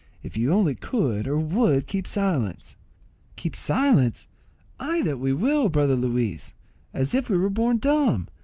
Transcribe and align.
If 0.23 0.35
you 0.35 0.51
only 0.51 0.73
could 0.73 1.27
or 1.27 1.37
would 1.37 1.85
keep 1.85 2.07
silence—" 2.07 2.75
"Keep 3.35 3.55
silence! 3.55 4.27
Ay 4.79 5.03
that 5.03 5.19
we 5.19 5.31
will, 5.31 5.69
brother 5.69 5.95
Luis, 5.95 6.55
as 6.91 7.13
if 7.13 7.29
we 7.29 7.37
were 7.37 7.51
born 7.51 7.77
dumb. 7.77 8.27